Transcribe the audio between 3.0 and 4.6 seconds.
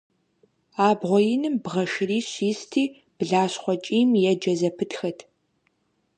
блащхъуэ кӀийм еджэ